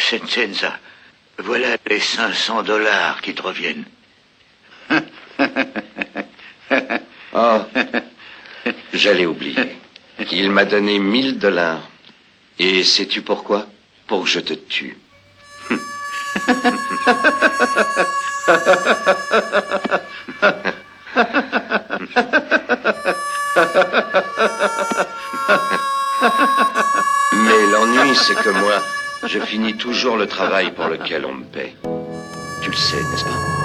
[0.00, 0.78] Sentenza,
[1.38, 3.84] voilà les 500 dollars qui te reviennent.
[7.34, 7.60] oh,
[8.92, 9.76] j'allais oublier.
[10.32, 11.82] Il m'a donné 1000 dollars.
[12.58, 13.66] Et sais-tu pourquoi?
[14.06, 14.98] Pour que je te tue.
[27.32, 28.82] Mais l'ennui, c'est que moi,
[29.26, 31.74] je finis toujours le travail pour lequel on me paie.
[32.62, 33.59] Tu le sais, n'est-ce pas?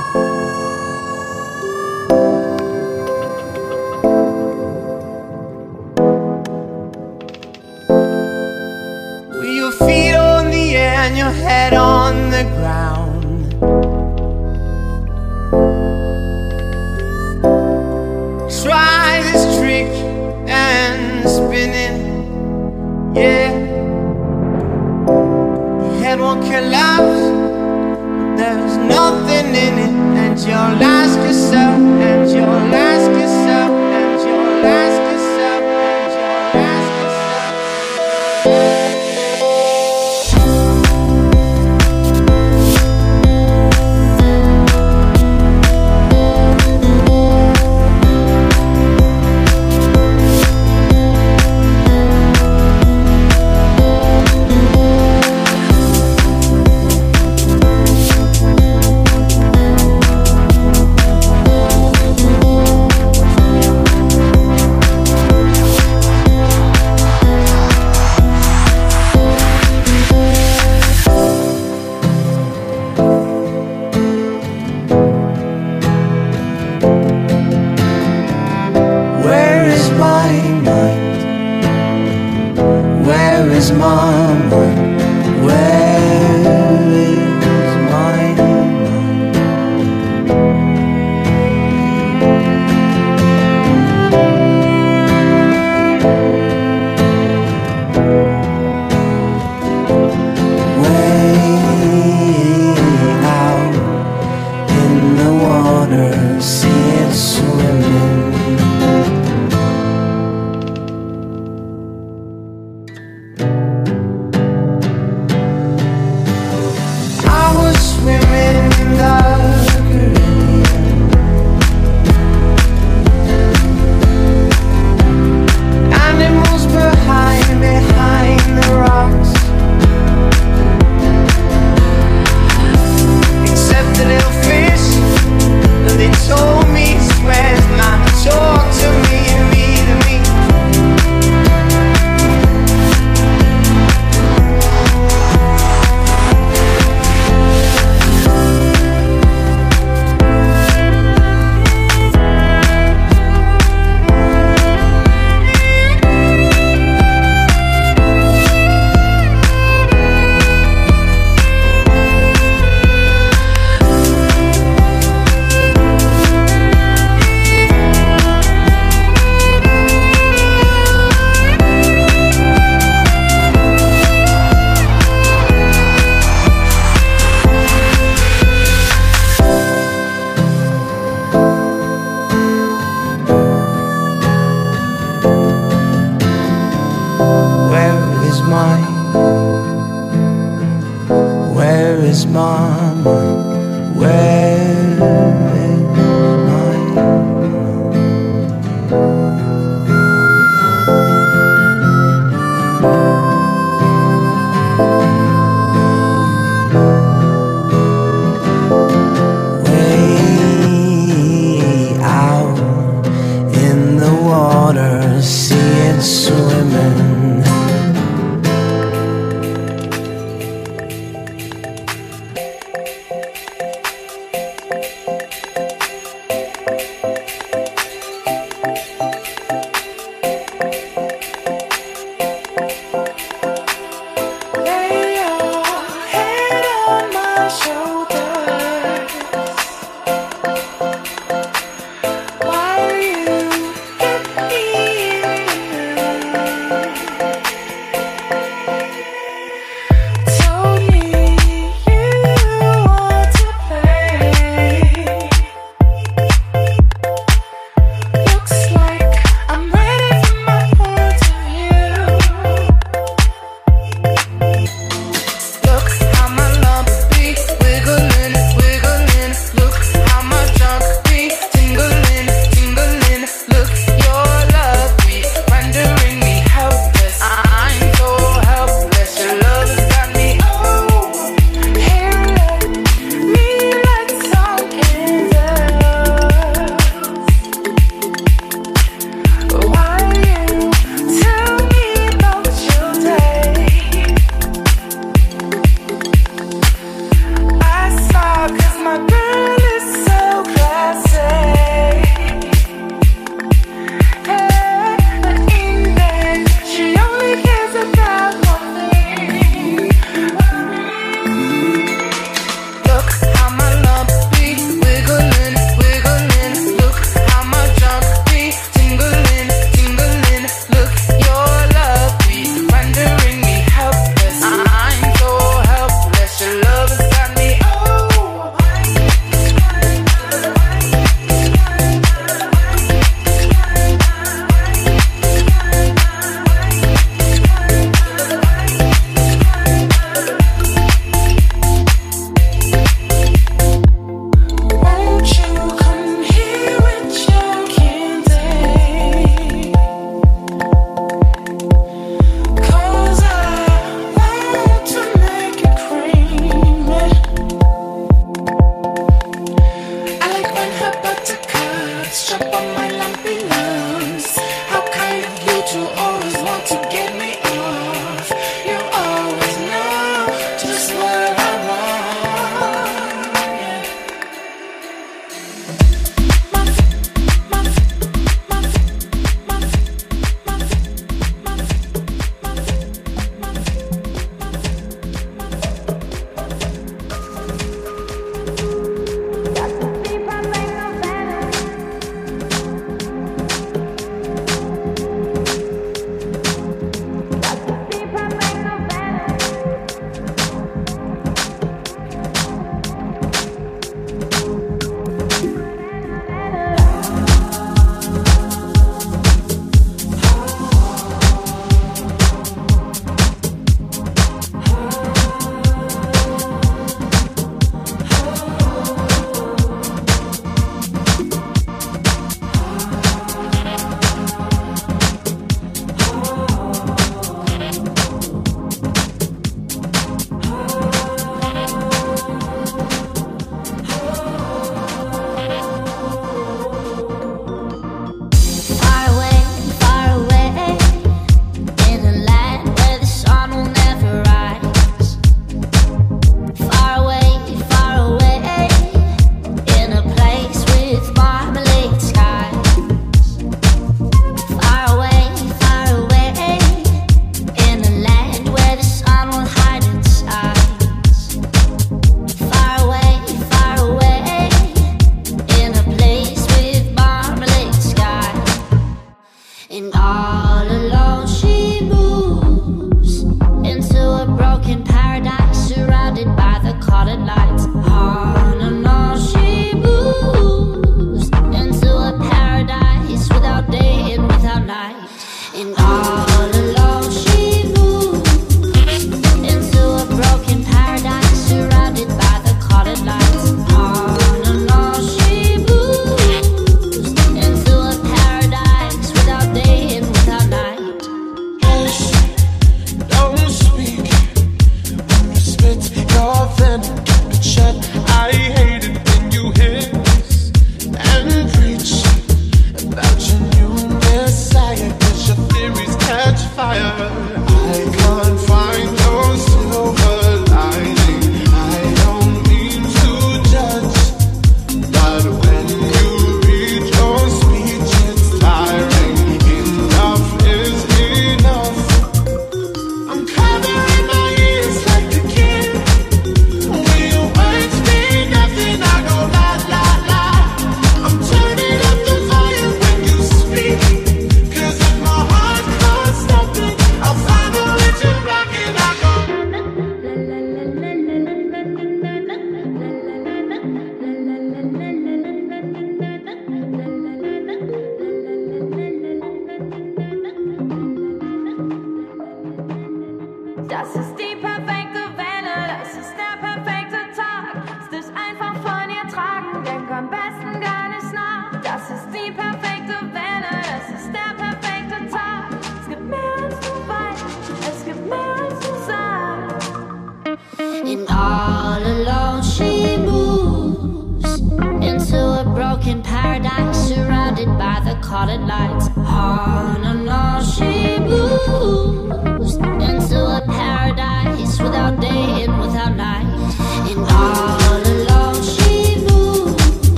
[506.25, 506.64] off.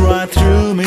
[0.00, 0.84] right through me.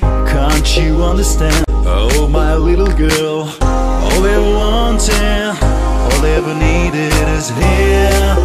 [0.00, 1.64] Can't you understand?
[1.88, 8.36] Oh, my little girl All they wanted, all they ever needed is here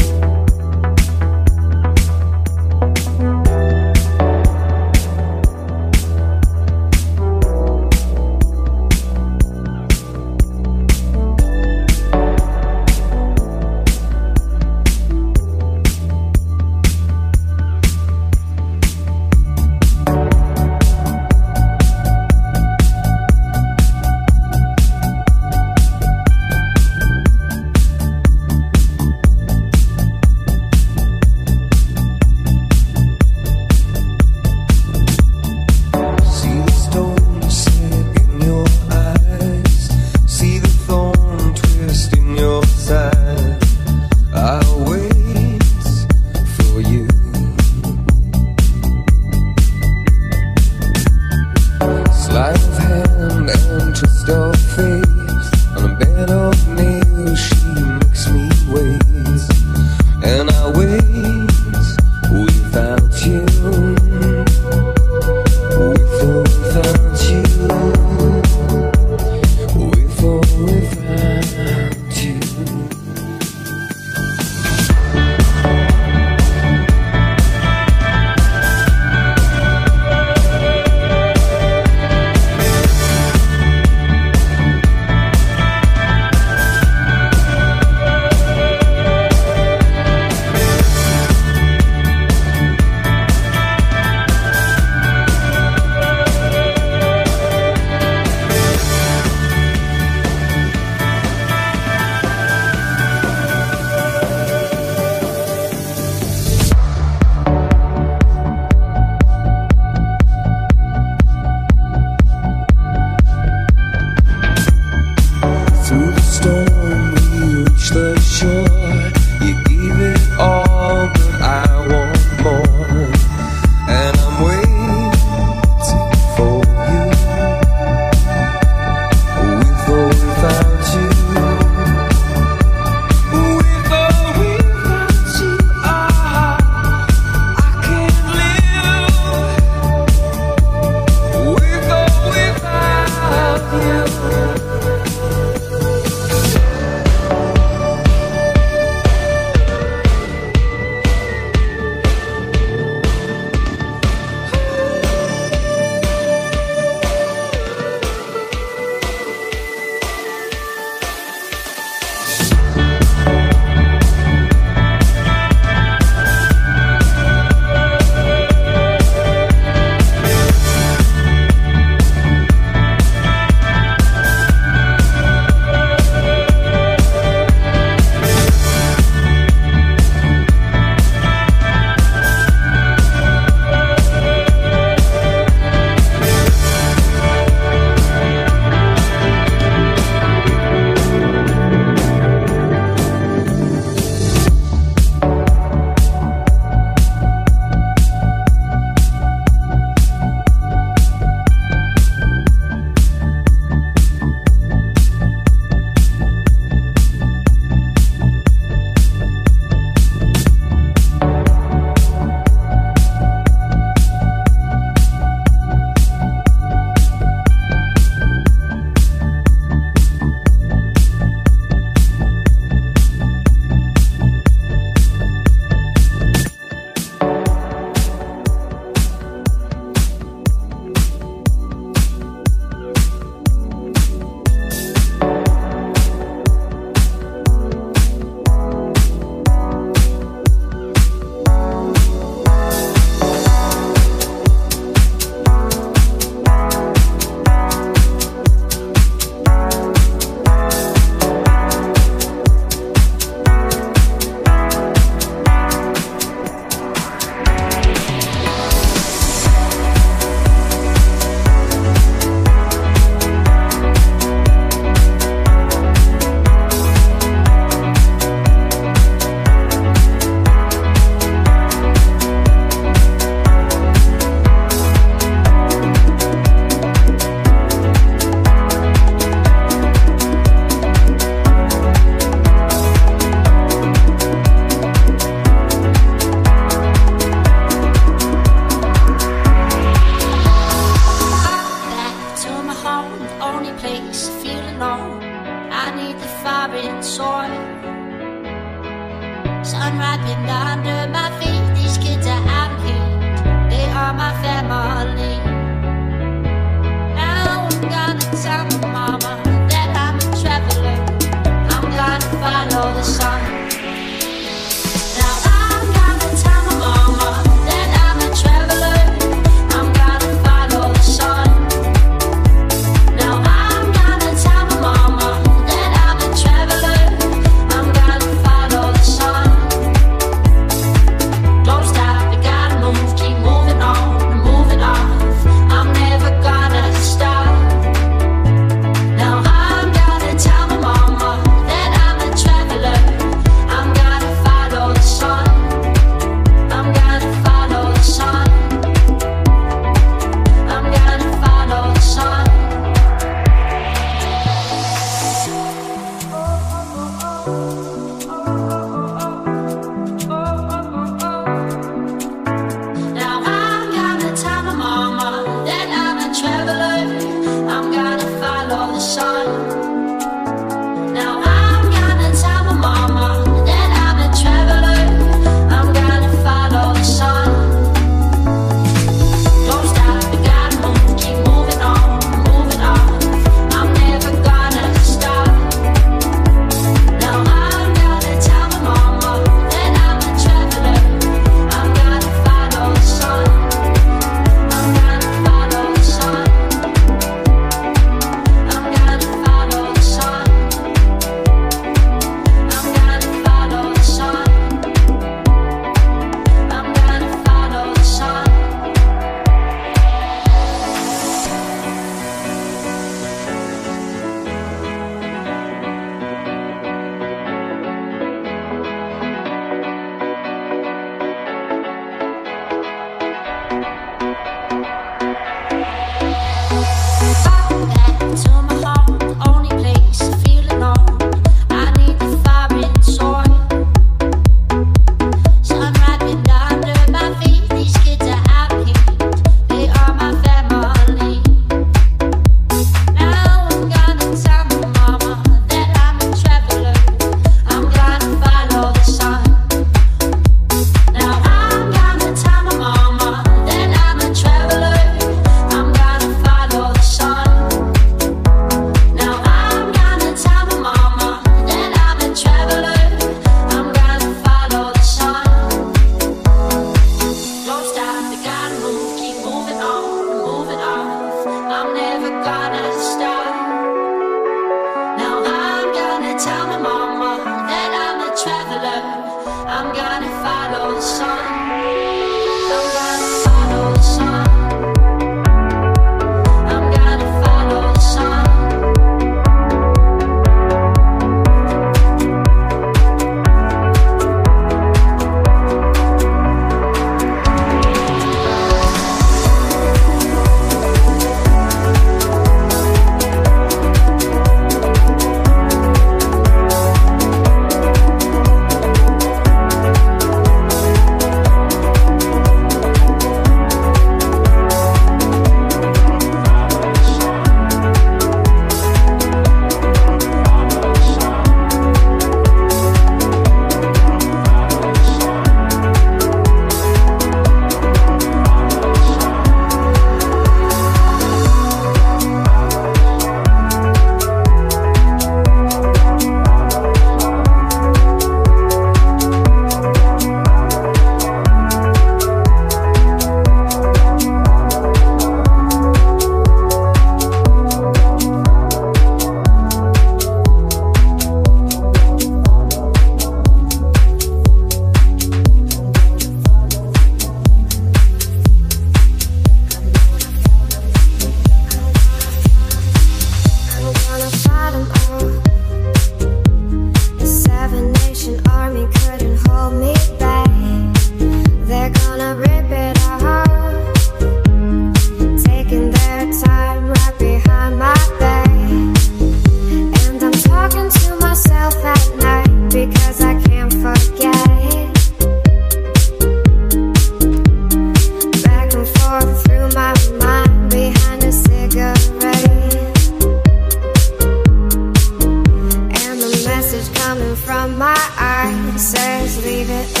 [598.81, 600.00] says leave it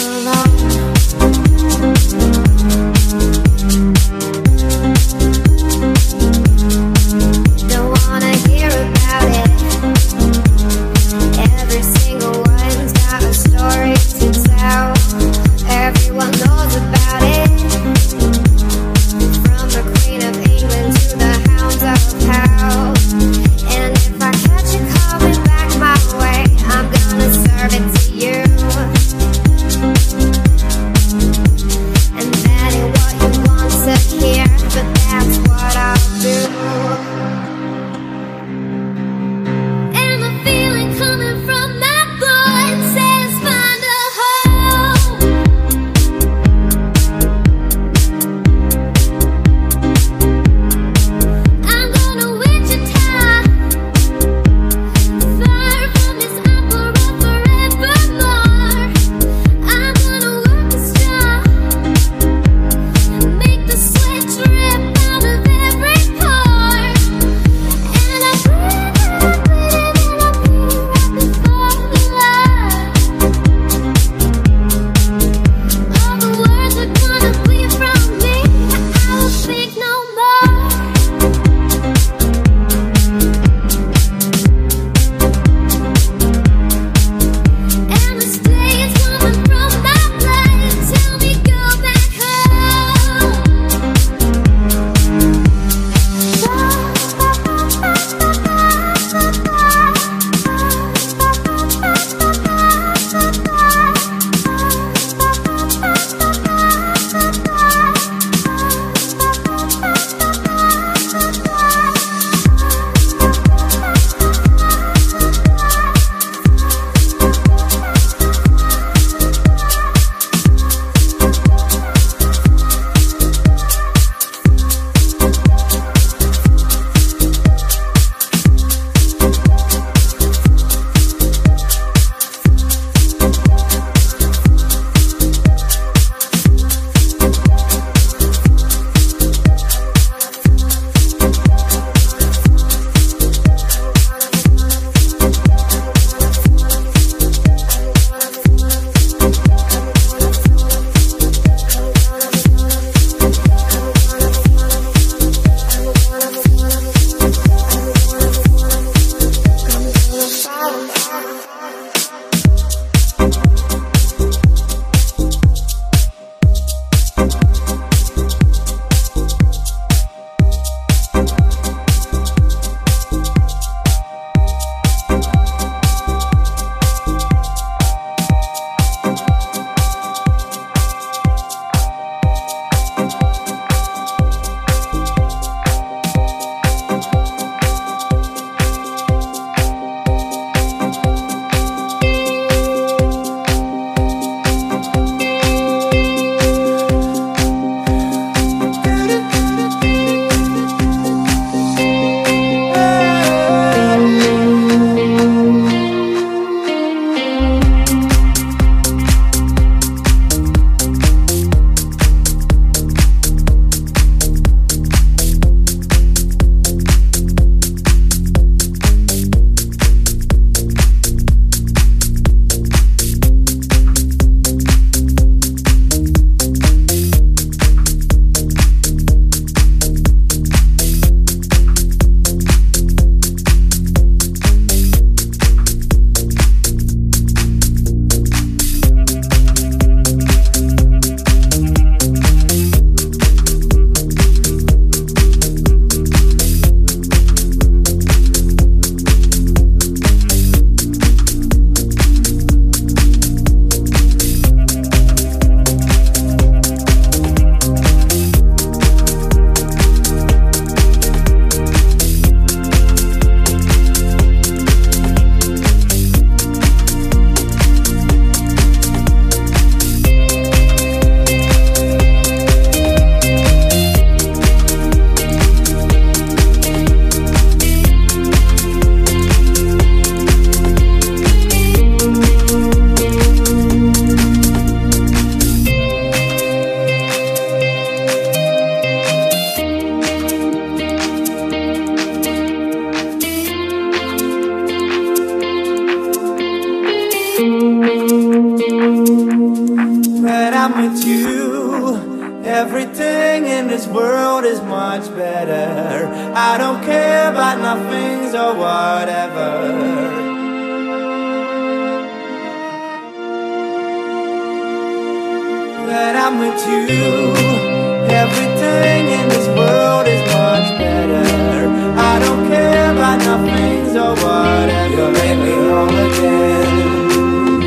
[323.95, 324.91] or whatever.
[324.95, 327.61] You me whole again,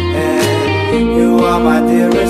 [0.96, 2.23] and you are my dearest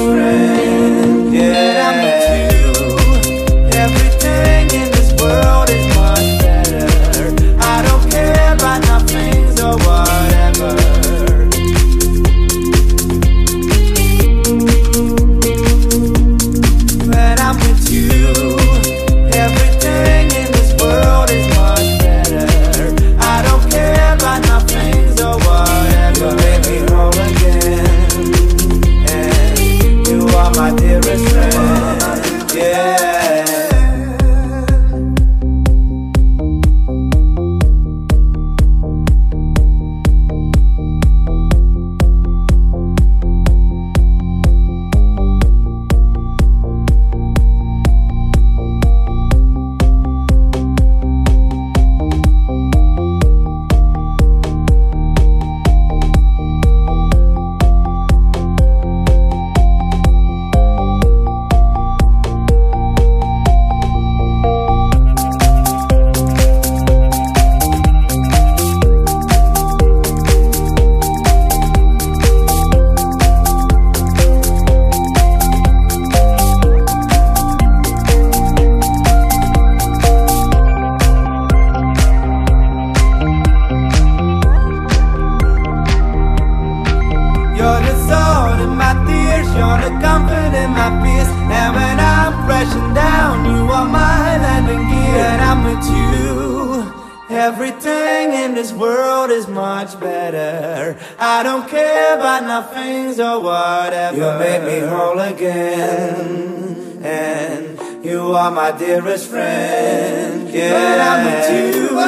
[101.37, 104.16] I don't care about nothings or whatever.
[104.16, 107.03] You make me whole again.
[107.03, 110.49] And you are my dearest friend.
[110.49, 111.99] Yeah, when I'm with you.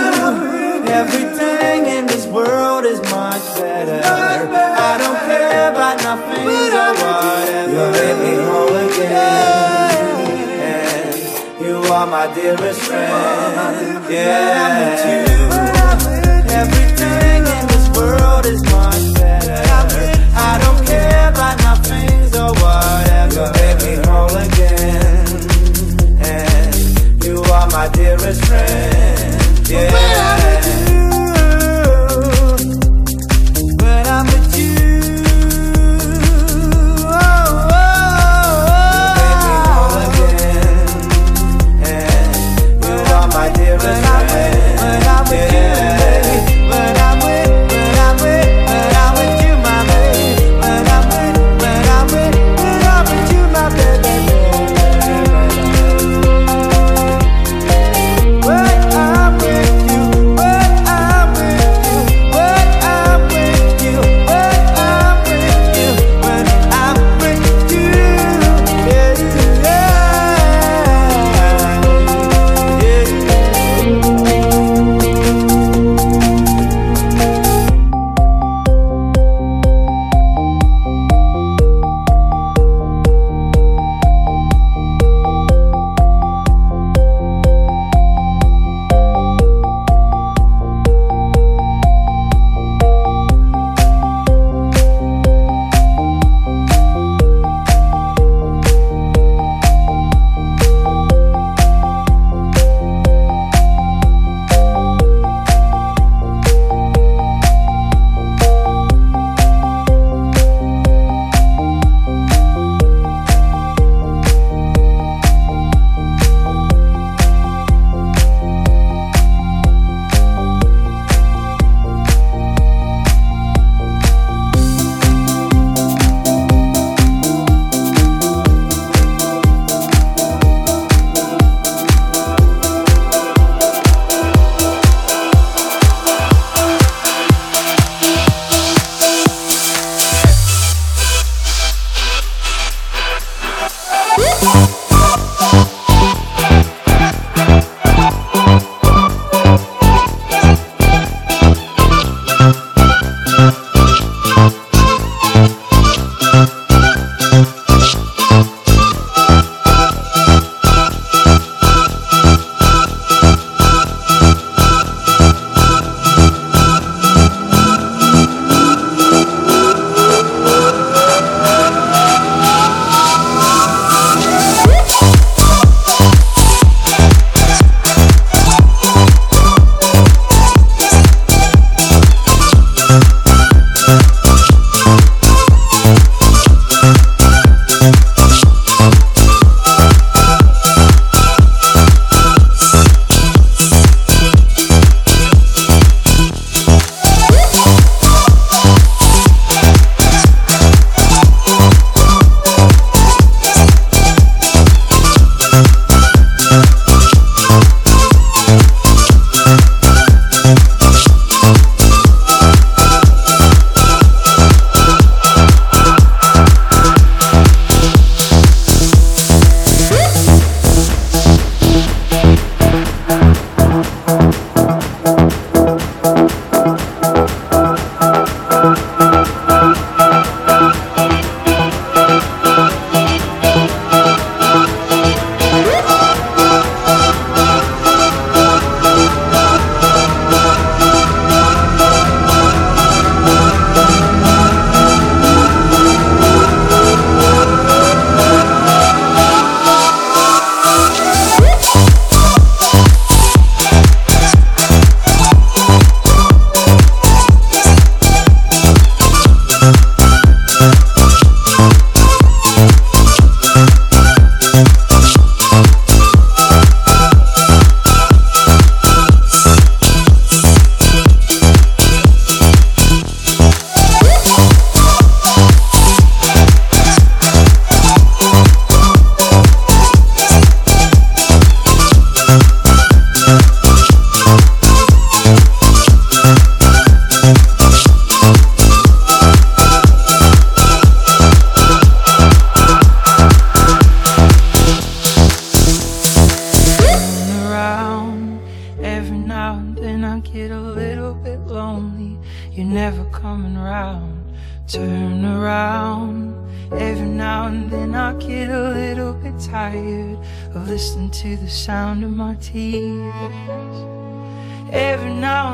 [1.03, 4.01] Everything in this world is much better.
[4.05, 6.47] I don't care about nothing
[6.85, 7.73] or whatever.
[7.75, 10.07] You make me whole again.
[10.71, 14.05] And you are my dearest friend.
[14.09, 15.25] Yeah, I'm with you.
[16.63, 19.16] Everything in this world is much better.
[22.77, 23.35] Whatever.
[23.35, 25.27] You make me whole again.
[26.21, 29.69] And you are my dearest friend.
[29.69, 30.76] Yeah.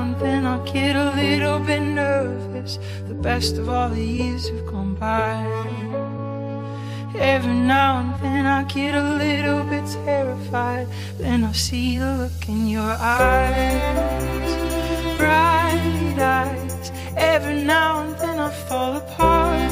[0.01, 2.79] And then I get a little bit nervous.
[3.09, 5.35] The best of all the years have gone by.
[7.15, 10.87] Every now and then I get a little bit terrified.
[11.19, 14.51] Then I see the look in your eyes,
[15.19, 16.93] bright eyes.
[17.17, 19.71] Every now and then I fall apart,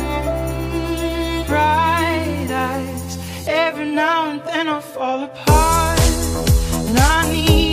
[1.48, 3.18] bright eyes.
[3.48, 6.00] Every now and then I fall apart.
[6.88, 7.69] And I need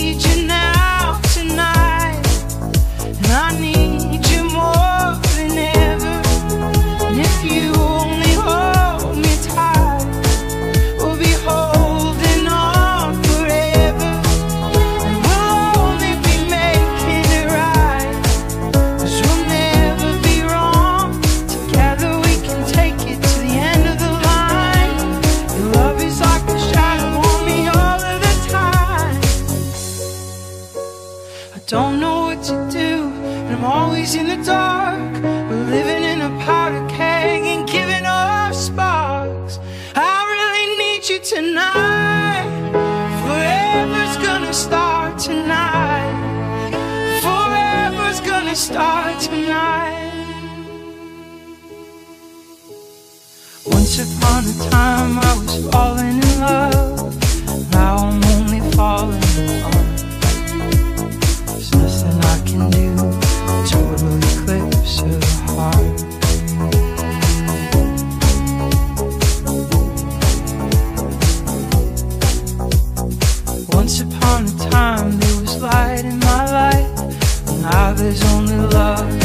[3.30, 3.97] And
[48.68, 50.11] start tonight.
[53.65, 57.15] Once upon a time I was falling in love.
[57.72, 59.97] Now I'm only falling apart.
[61.47, 62.88] There's nothing I can do.
[63.72, 65.97] Total eclipse of the heart.
[73.74, 76.91] Once upon a time there was light in my life.
[77.61, 78.37] Now there's only
[78.78, 79.16] love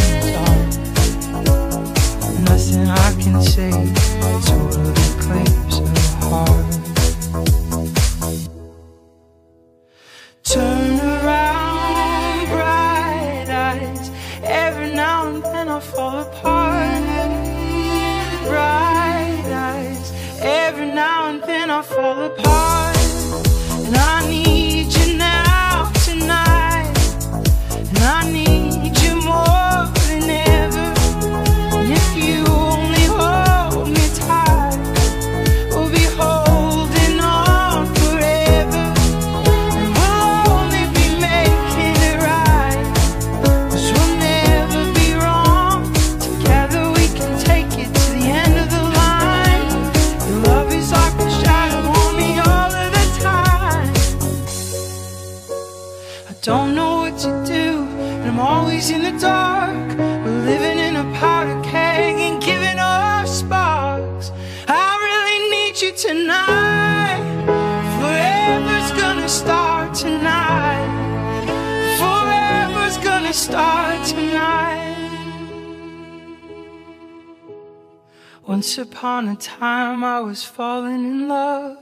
[79.43, 81.76] time I was falling in love.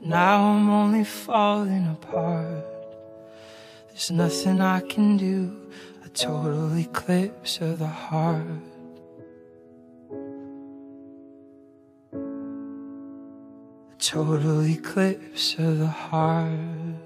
[0.00, 2.64] Now I'm only falling apart.
[3.88, 5.56] There's nothing I can do.
[6.04, 8.42] A total eclipse of the heart.
[13.92, 17.05] A total eclipse of the heart.